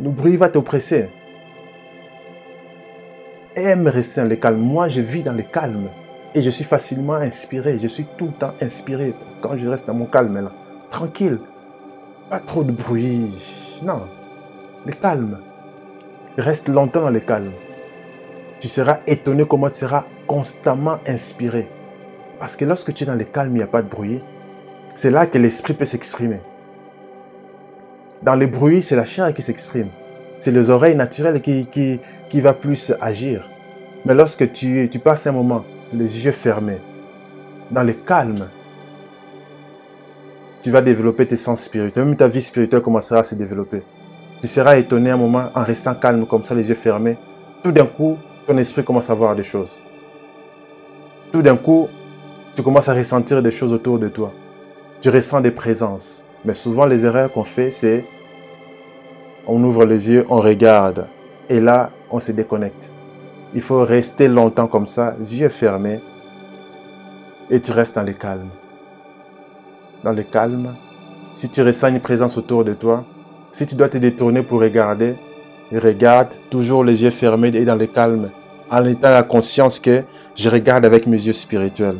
Le 0.00 0.10
bruit 0.10 0.36
va 0.36 0.48
t'oppresser. 0.48 1.08
Aime 3.54 3.86
rester 3.86 4.22
dans 4.22 4.28
le 4.28 4.36
calme. 4.36 4.58
Moi, 4.58 4.88
je 4.88 5.00
vis 5.00 5.22
dans 5.22 5.34
le 5.34 5.44
calme. 5.44 5.88
Et 6.34 6.42
je 6.42 6.50
suis 6.50 6.64
facilement 6.64 7.14
inspiré. 7.14 7.78
Je 7.80 7.86
suis 7.86 8.06
tout 8.16 8.26
le 8.26 8.32
temps 8.32 8.54
inspiré 8.60 9.14
quand 9.40 9.56
je 9.56 9.68
reste 9.68 9.86
dans 9.86 9.94
mon 9.94 10.06
calme 10.06 10.40
là. 10.40 10.52
Tranquille. 10.90 11.38
Pas 12.30 12.40
trop 12.40 12.62
de 12.62 12.72
bruit. 12.72 13.32
Non. 13.82 14.02
Le 14.84 14.92
calme. 14.92 15.40
Reste 16.36 16.68
longtemps 16.68 17.00
dans 17.00 17.10
le 17.10 17.20
calme. 17.20 17.52
Tu 18.60 18.68
seras 18.68 18.98
étonné 19.06 19.46
comment 19.46 19.70
tu 19.70 19.76
seras 19.76 20.04
constamment 20.26 20.98
inspiré. 21.06 21.70
Parce 22.38 22.54
que 22.54 22.66
lorsque 22.66 22.92
tu 22.92 23.04
es 23.04 23.06
dans 23.06 23.14
le 23.14 23.24
calme, 23.24 23.52
il 23.52 23.58
n'y 23.58 23.62
a 23.62 23.66
pas 23.66 23.80
de 23.80 23.88
bruit. 23.88 24.22
C'est 24.94 25.10
là 25.10 25.26
que 25.26 25.38
l'esprit 25.38 25.72
peut 25.72 25.86
s'exprimer. 25.86 26.40
Dans 28.22 28.34
le 28.34 28.46
bruit, 28.46 28.82
c'est 28.82 28.96
la 28.96 29.06
chair 29.06 29.32
qui 29.32 29.40
s'exprime. 29.40 29.88
C'est 30.38 30.50
les 30.50 30.68
oreilles 30.68 30.96
naturelles 30.96 31.40
qui, 31.40 31.66
qui, 31.66 32.00
qui 32.28 32.40
va 32.42 32.52
plus 32.52 32.92
agir. 33.00 33.48
Mais 34.04 34.14
lorsque 34.14 34.52
tu, 34.52 34.88
tu 34.90 34.98
passes 34.98 35.26
un 35.26 35.32
moment, 35.32 35.64
les 35.94 36.26
yeux 36.26 36.32
fermés, 36.32 36.80
dans 37.70 37.82
le 37.82 37.94
calme, 37.94 38.50
tu 40.68 40.72
vas 40.72 40.82
développer 40.82 41.26
tes 41.26 41.38
sens 41.38 41.62
spirituels. 41.62 42.04
Même 42.04 42.16
ta 42.16 42.28
vie 42.28 42.42
spirituelle 42.42 42.82
commencera 42.82 43.20
à 43.20 43.22
se 43.22 43.34
développer. 43.34 43.84
Tu 44.42 44.48
seras 44.48 44.76
étonné 44.76 45.10
un 45.10 45.16
moment 45.16 45.48
en 45.54 45.64
restant 45.64 45.94
calme 45.94 46.26
comme 46.26 46.44
ça, 46.44 46.54
les 46.54 46.68
yeux 46.68 46.74
fermés. 46.74 47.16
Tout 47.64 47.72
d'un 47.72 47.86
coup, 47.86 48.18
ton 48.46 48.54
esprit 48.58 48.84
commence 48.84 49.08
à 49.08 49.14
voir 49.14 49.34
des 49.34 49.44
choses. 49.44 49.80
Tout 51.32 51.40
d'un 51.40 51.56
coup, 51.56 51.88
tu 52.54 52.62
commences 52.62 52.90
à 52.90 52.92
ressentir 52.92 53.42
des 53.42 53.50
choses 53.50 53.72
autour 53.72 53.98
de 53.98 54.10
toi. 54.10 54.30
Tu 55.00 55.08
ressens 55.08 55.40
des 55.40 55.52
présences. 55.52 56.26
Mais 56.44 56.52
souvent, 56.52 56.84
les 56.84 57.06
erreurs 57.06 57.32
qu'on 57.32 57.44
fait, 57.44 57.70
c'est 57.70 58.04
on 59.46 59.64
ouvre 59.64 59.86
les 59.86 60.10
yeux, 60.10 60.26
on 60.28 60.42
regarde. 60.42 61.08
Et 61.48 61.60
là, 61.60 61.92
on 62.10 62.20
se 62.20 62.32
déconnecte. 62.32 62.92
Il 63.54 63.62
faut 63.62 63.82
rester 63.86 64.28
longtemps 64.28 64.66
comme 64.66 64.86
ça, 64.86 65.16
yeux 65.18 65.48
fermés. 65.48 66.02
Et 67.48 67.58
tu 67.58 67.72
restes 67.72 67.94
dans 67.94 68.02
le 68.02 68.12
calme 68.12 68.50
dans 70.04 70.12
le 70.12 70.22
calme, 70.22 70.74
si 71.32 71.48
tu 71.48 71.62
ressens 71.62 71.88
une 71.88 72.00
présence 72.00 72.36
autour 72.36 72.64
de 72.64 72.74
toi, 72.74 73.04
si 73.50 73.66
tu 73.66 73.74
dois 73.74 73.88
te 73.88 73.98
détourner 73.98 74.42
pour 74.42 74.60
regarder, 74.60 75.16
regarde 75.72 76.28
toujours 76.50 76.84
les 76.84 77.02
yeux 77.02 77.10
fermés 77.10 77.48
et 77.54 77.64
dans 77.64 77.76
le 77.76 77.86
calme, 77.86 78.30
en 78.70 78.84
étant 78.84 79.10
la 79.10 79.22
conscience 79.22 79.78
que 79.78 80.02
je 80.34 80.48
regarde 80.48 80.84
avec 80.84 81.06
mes 81.06 81.16
yeux 81.16 81.32
spirituels. 81.32 81.98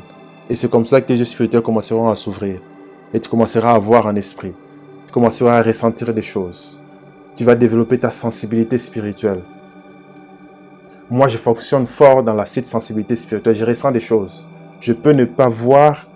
Et 0.51 0.57
c'est 0.57 0.71
comme 0.71 0.87
ça 0.87 1.01
que 1.01 1.07
tes 1.07 1.17
yeux 1.17 1.25
spirituels 1.25 1.63
commenceront 1.63 2.09
à 2.09 2.17
s'ouvrir. 2.17 2.61
Et 3.13 3.21
tu 3.21 3.29
commenceras 3.29 3.73
à 3.73 3.79
voir 3.79 4.07
un 4.07 4.17
esprit. 4.17 4.55
Tu 5.07 5.13
commenceras 5.13 5.59
à 5.59 5.63
ressentir 5.63 6.13
des 6.13 6.23
choses. 6.23 6.81
Tu 7.37 7.45
vas 7.45 7.55
développer 7.55 7.99
ta 7.99 8.11
sensibilité 8.11 8.79
spirituelle. 8.79 9.43
Moi, 11.11 11.29
je 11.29 11.39
fonctionne 11.39 11.87
fort 11.87 12.23
dans 12.23 12.35
la 12.35 12.45
sensibilité 12.45 13.17
spirituelle. 13.17 13.55
Je 13.55 13.65
ressens 13.65 13.93
des 13.93 14.01
choses. 14.01 14.47
Je 14.81 14.93
peux 14.93 15.13
ne 15.13 15.25
pas 15.25 15.49
voir, 15.49 16.07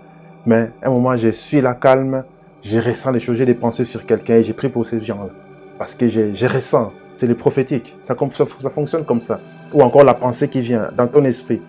mais 0.45 0.71
à 0.81 0.87
un 0.87 0.91
moment, 0.91 1.15
je 1.15 1.29
suis 1.29 1.61
là 1.61 1.73
calme. 1.73 2.23
Je 2.61 2.79
ressens 2.79 3.11
des 3.11 3.19
choses. 3.19 3.37
J'ai 3.37 3.45
des 3.45 3.55
pensées 3.55 3.83
sur 3.83 4.05
quelqu'un 4.05 4.35
et 4.35 4.43
j'ai 4.43 4.53
pris 4.53 4.69
pour 4.69 4.85
ces 4.85 5.01
gens-là. 5.01 5.31
Parce 5.77 5.95
que 5.95 6.07
je, 6.07 6.45
ressens. 6.45 6.91
C'est 7.15 7.27
le 7.27 7.35
prophétique. 7.35 7.95
Ça, 8.01 8.15
ça, 8.31 8.45
ça 8.57 8.69
fonctionne 8.69 9.05
comme 9.05 9.21
ça. 9.21 9.39
Ou 9.73 9.81
encore 9.81 10.03
la 10.03 10.13
pensée 10.13 10.47
qui 10.49 10.61
vient 10.61 10.91
dans 10.95 11.07
ton 11.07 11.23
esprit. 11.25 11.61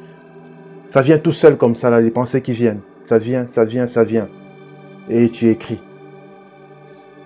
Ça 0.88 1.02
vient 1.02 1.18
tout 1.18 1.32
seul 1.32 1.56
comme 1.56 1.74
ça, 1.74 2.00
les 2.00 2.10
pensées 2.10 2.40
qui 2.40 2.52
viennent. 2.52 2.80
Ça 3.04 3.18
vient, 3.18 3.46
ça 3.46 3.64
vient, 3.64 3.86
ça 3.86 4.04
vient. 4.04 4.28
Et 5.08 5.28
tu 5.28 5.48
écris. 5.48 5.82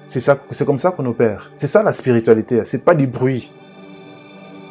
C'est 0.07 0.21
ça, 0.21 0.39
c'est 0.51 0.65
comme 0.65 0.79
ça 0.79 0.91
qu'on 0.91 1.05
opère. 1.07 1.51
C'est 1.55 1.67
ça 1.67 1.83
la 1.83 1.93
spiritualité. 1.93 2.63
C'est 2.65 2.85
pas 2.85 2.95
du 2.95 3.07
bruit. 3.07 3.53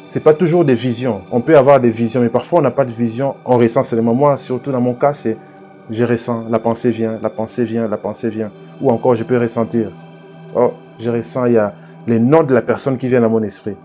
C'est 0.06 0.22
pas 0.22 0.34
toujours 0.34 0.64
des 0.64 0.74
visions. 0.74 1.22
On 1.30 1.40
peut 1.40 1.56
avoir 1.56 1.80
des 1.80 1.90
visions, 1.90 2.20
mais 2.20 2.28
parfois 2.28 2.58
on 2.58 2.62
n'a 2.62 2.70
pas 2.70 2.84
de 2.84 2.90
vision. 2.90 3.36
On 3.44 3.56
ressent 3.56 3.82
seulement. 3.82 4.14
Moi, 4.14 4.36
surtout 4.36 4.72
dans 4.72 4.80
mon 4.80 4.94
cas, 4.94 5.12
c'est 5.12 5.38
je 5.90 6.04
ressens. 6.04 6.48
La 6.48 6.58
pensée 6.58 6.90
vient, 6.90 7.18
la 7.22 7.30
pensée 7.30 7.64
vient, 7.64 7.88
la 7.88 7.96
pensée 7.96 8.30
vient. 8.30 8.50
Ou 8.80 8.90
encore, 8.90 9.14
je 9.14 9.24
peux 9.24 9.38
ressentir. 9.38 9.92
Oh, 10.54 10.72
je 10.98 11.10
ressens. 11.10 11.46
Il 11.46 11.52
y 11.54 11.58
a 11.58 11.74
les 12.06 12.18
noms 12.18 12.42
de 12.42 12.54
la 12.54 12.62
personne 12.62 12.96
qui 12.96 13.08
vient 13.08 13.20
dans 13.20 13.30
mon 13.30 13.42
esprit. 13.42 13.76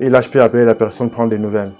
Et 0.00 0.08
là, 0.08 0.20
je 0.20 0.28
peux 0.28 0.40
appeler 0.42 0.64
la 0.64 0.74
personne, 0.74 1.10
prendre 1.10 1.30
des 1.30 1.38
nouvelles 1.38 1.72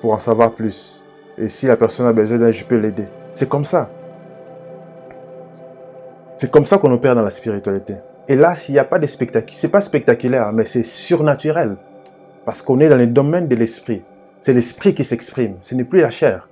pour 0.00 0.12
en 0.12 0.18
savoir 0.18 0.54
plus. 0.54 1.04
Et 1.36 1.48
si 1.48 1.66
la 1.66 1.76
personne 1.76 2.06
a 2.06 2.12
besoin 2.12 2.38
d'aide, 2.38 2.52
je 2.52 2.64
peux 2.64 2.76
l'aider. 2.76 3.06
C'est 3.34 3.48
comme 3.48 3.64
ça. 3.64 3.90
C'est 6.36 6.50
comme 6.50 6.66
ça 6.66 6.78
qu'on 6.78 6.92
opère 6.92 7.14
dans 7.14 7.22
la 7.22 7.30
spiritualité. 7.30 7.96
Et 8.28 8.36
là, 8.36 8.54
s'il 8.54 8.74
n'y 8.74 8.78
a 8.78 8.84
pas 8.84 8.98
de 8.98 9.06
spectacle, 9.06 9.52
c'est 9.52 9.70
pas 9.70 9.80
spectaculaire, 9.80 10.52
mais 10.52 10.64
c'est 10.64 10.84
surnaturel. 10.84 11.76
Parce 12.44 12.62
qu'on 12.62 12.80
est 12.80 12.88
dans 12.88 12.96
le 12.96 13.06
domaine 13.06 13.46
de 13.46 13.56
l'esprit. 13.56 14.02
C'est 14.40 14.52
l'esprit 14.52 14.94
qui 14.94 15.04
s'exprime, 15.04 15.56
ce 15.60 15.74
n'est 15.74 15.84
plus 15.84 16.00
la 16.00 16.10
chair. 16.10 16.48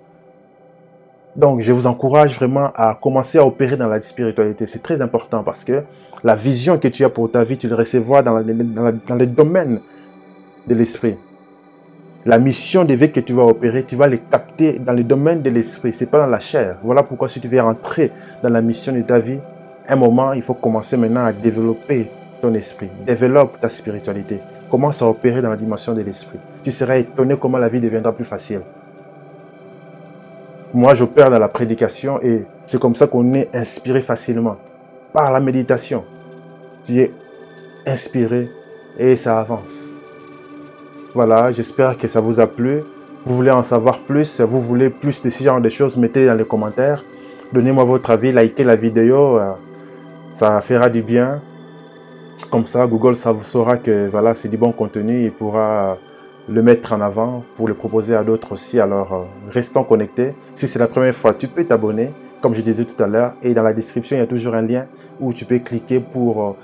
Donc, 1.37 1.61
je 1.61 1.73
vous 1.73 1.87
encourage 1.87 2.35
vraiment 2.35 2.71
à 2.75 2.99
commencer 3.01 3.39
à 3.39 3.47
opérer 3.47 3.77
dans 3.77 3.87
la 3.89 4.01
spiritualité. 4.01 4.67
C'est 4.67 4.83
très 4.83 5.01
important 5.01 5.45
parce 5.45 5.65
que 5.65 5.85
la 6.25 6.35
vision 6.35 6.79
que 6.79 6.89
tu 6.89 7.05
as 7.05 7.11
pour 7.11 7.31
ta 7.31 7.45
vie, 7.45 7.57
tu 7.57 7.69
le 7.69 7.77
recevras 7.77 8.23
dans, 8.23 8.43
dans 8.43 9.15
le 9.15 9.27
domaine 9.27 9.81
de 10.67 10.75
l'esprit 10.75 11.17
la 12.29 12.39
mission 12.39 12.85
de 12.85 12.93
vie 12.93 13.11
que 13.11 13.21
tu 13.21 13.33
vas 13.33 13.45
opérer, 13.45 13.85
tu 13.85 13.97
vas 13.97 14.07
les 14.07 14.19
capter 14.19 14.79
dans 14.79 14.93
le 14.93 15.03
domaine 15.03 15.41
de 15.41 15.49
l'esprit, 15.49 15.95
c'est 15.95 16.11
pas 16.11 16.19
dans 16.19 16.27
la 16.27 16.39
chair. 16.39 16.77
Voilà 16.83 17.03
pourquoi 17.03 17.29
si 17.29 17.41
tu 17.41 17.49
veux 17.49 17.61
rentrer 17.61 18.13
dans 18.43 18.51
la 18.51 18.61
mission 18.61 18.93
de 18.93 19.01
ta 19.01 19.19
vie, 19.19 19.39
un 19.89 19.97
moment, 19.97 20.35
il 20.35 20.43
faut 20.43 20.53
commencer 20.53 20.99
maintenant 20.99 21.25
à 21.25 21.33
développer 21.33 22.11
ton 22.43 22.53
esprit. 22.53 22.91
Développe 23.07 23.61
ta 23.61 23.71
spiritualité. 23.71 24.43
Commence 24.71 25.03
à 25.03 25.09
opérer 25.09 25.41
dans 25.41 25.51
la 25.51 25.57
dimension 25.57 25.95
de 25.95 26.03
l'esprit. 26.03 26.39
Tu 26.63 26.71
seras 26.71 26.97
étonné 26.97 27.37
comment 27.37 27.59
la 27.59 27.69
vie 27.69 27.81
deviendra 27.81 28.13
plus 28.13 28.25
facile. 28.25 28.61
Moi, 30.75 30.95
j'opère 30.95 31.31
dans 31.31 31.39
la 31.39 31.49
prédication 31.49 32.21
et 32.21 32.45
c'est 32.67 32.79
comme 32.79 32.95
ça 32.95 33.07
qu'on 33.07 33.33
est 33.33 33.55
inspiré 33.57 34.03
facilement. 34.03 34.57
Par 35.13 35.33
la 35.33 35.41
méditation. 35.41 36.05
Tu 36.85 37.01
es 37.01 37.13
inspiré 37.87 38.51
et 38.99 39.17
ça 39.17 39.41
avance. 39.41 39.95
Voilà, 41.15 41.51
j'espère 41.51 41.97
que 41.97 42.07
ça 42.07 42.21
vous 42.21 42.39
a 42.39 42.47
plu. 42.47 42.83
Vous 43.25 43.35
voulez 43.35 43.51
en 43.51 43.63
savoir 43.63 44.01
plus, 44.01 44.41
vous 44.41 44.61
voulez 44.61 44.91
plus 44.91 45.23
de 45.23 45.31
ce 45.31 45.43
genre 45.43 45.61
de 45.61 45.69
choses, 45.69 45.97
mettez 45.97 46.27
dans 46.27 46.35
les 46.35 46.45
commentaires. 46.45 47.05
Donnez-moi 47.53 47.85
votre 47.85 48.11
avis, 48.11 48.33
likez 48.33 48.65
la 48.65 48.77
vidéo, 48.77 49.39
euh, 49.39 49.53
ça 50.31 50.61
fera 50.61 50.91
du 50.91 51.03
bien. 51.03 51.41
Comme 52.51 52.67
ça, 52.67 52.87
Google 52.87 53.15
saura 53.15 53.77
que 53.77 54.09
voilà, 54.09 54.35
c'est 54.35 54.49
du 54.49 54.57
bon 54.57 54.73
contenu, 54.73 55.25
il 55.25 55.33
pourra 55.33 55.99
le 56.49 56.63
mettre 56.63 56.95
en 56.95 57.01
avant 57.01 57.45
pour 57.57 57.69
le 57.69 57.75
proposer 57.75 58.15
à 58.15 58.25
d'autres 58.25 58.53
aussi. 58.53 58.81
Alors, 58.81 59.13
euh, 59.13 59.25
restons 59.51 59.85
connectés. 59.85 60.35
Si 60.55 60.67
c'est 60.67 60.79
la 60.79 60.89
première 60.89 61.15
fois, 61.15 61.35
tu 61.35 61.47
peux 61.47 61.65
t'abonner, 61.65 62.13
comme 62.41 62.55
je 62.55 62.63
disais 62.63 62.87
tout 62.87 63.03
à 63.03 63.07
l'heure. 63.07 63.35
Et 63.43 63.53
dans 63.53 63.63
la 63.63 63.75
description, 63.75 64.17
il 64.17 64.21
y 64.21 64.23
a 64.23 64.27
toujours 64.27 64.55
un 64.55 64.63
lien 64.63 64.87
où 65.21 65.35
tu 65.35 65.45
peux 65.45 65.59
cliquer 65.59 66.01
pour 66.01 66.43
euh, 66.43 66.57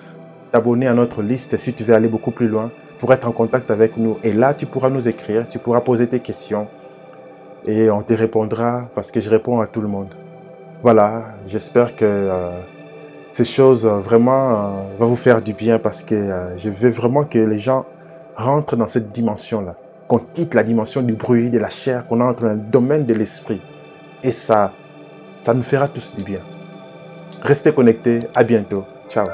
t'abonner 0.53 0.87
à 0.87 0.95
notre 0.95 1.23
liste 1.23 1.59
si 1.59 1.75
tu 1.75 1.85
veux 1.85 1.95
aller 1.95 2.09
beaucoup 2.09 2.31
plus 2.31 2.49
loin 2.49 2.71
pour 2.99 3.13
être 3.13 3.29
en 3.29 3.33
contact 3.33 3.71
avec 3.71 3.99
nous. 3.99 4.17
Et 4.23 4.33
là, 4.33 4.55
tu 4.55 4.65
pourras 4.65 4.89
nous 4.89 5.07
écrire, 5.07 5.47
tu 5.49 5.59
pourras 5.59 5.81
poser 5.81 6.07
tes 6.07 6.21
questions 6.21 6.67
et 7.67 7.91
on 7.91 8.03
te 8.03 8.15
répondra 8.15 8.89
parce 8.95 9.11
que 9.11 9.21
je 9.21 9.31
réponds 9.31 9.61
à 9.61 9.67
tout 9.67 9.81
le 9.81 9.89
monde. 9.89 10.15
Voilà, 10.83 11.35
j'espère 11.47 11.97
que 11.97 12.05
euh, 12.05 12.61
ces 13.35 13.45
choses 13.45 13.85
euh, 13.85 13.99
vraiment 13.99 14.51
euh, 14.51 14.97
vont 14.97 15.09
vous 15.09 15.17
faire 15.17 15.43
du 15.43 15.55
bien 15.55 15.81
parce 15.81 16.05
que 16.05 16.55
je 16.57 16.71
veux 16.71 16.91
vraiment 16.91 17.25
que 17.25 17.39
les 17.39 17.59
gens 17.59 17.85
rentrent 18.37 18.77
dans 18.77 18.87
cette 18.87 19.11
dimension-là, 19.11 19.75
qu'on 20.07 20.19
quitte 20.19 20.55
la 20.55 20.63
dimension 20.63 21.03
du 21.03 21.15
bruit, 21.15 21.51
de 21.51 21.59
la 21.59 21.69
chair, 21.69 22.07
qu'on 22.07 22.21
entre 22.21 22.45
dans 22.45 22.51
le 22.51 22.57
domaine 22.57 23.05
de 23.05 23.15
l'esprit. 23.15 23.61
Et 24.23 24.31
ça, 24.31 24.73
ça 25.43 25.53
nous 25.53 25.65
fera 25.65 25.89
tous 25.89 26.15
du 26.15 26.23
bien. 26.23 26.41
Restez 27.43 27.75
connectés, 27.75 28.21
à 28.37 28.45
bientôt. 28.45 28.85
Ciao. 29.09 29.27